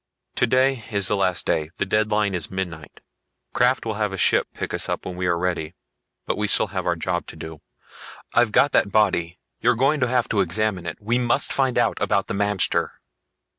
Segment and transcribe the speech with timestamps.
[0.33, 1.69] "Today is the last day.
[1.77, 3.01] The deadline is midnight.
[3.53, 5.75] Krafft will have a ship pick us up when we are ready.
[6.25, 7.61] But we still have our job to do.
[8.33, 9.37] I've got that body.
[9.59, 10.97] You're going to have to examine it.
[10.99, 12.89] We must find out about the magter...."